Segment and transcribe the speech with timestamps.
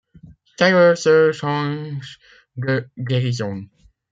[0.57, 2.17] C'est leur seule chance
[2.57, 3.65] de guérison.